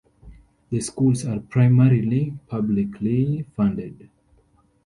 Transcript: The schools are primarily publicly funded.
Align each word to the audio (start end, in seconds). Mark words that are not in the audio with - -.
The 0.71 0.81
schools 0.81 1.27
are 1.27 1.39
primarily 1.41 2.33
publicly 2.47 3.45
funded. 3.55 4.09